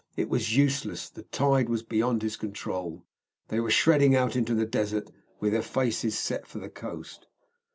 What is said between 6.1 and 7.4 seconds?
set for the coast.